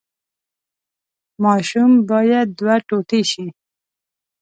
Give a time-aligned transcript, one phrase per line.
[1.43, 3.45] ماشوم باید دوه ټوټې شي.